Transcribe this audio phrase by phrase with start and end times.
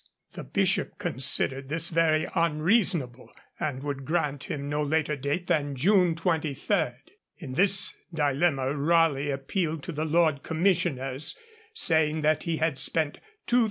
[0.31, 6.15] The Bishop considered this very unreasonable, and would grant him no later date than June
[6.15, 6.87] 23.
[7.37, 11.37] In this dilemma Raleigh appealed to the Lords Commissioners,
[11.75, 13.59] saying that he had spent 2,000_l.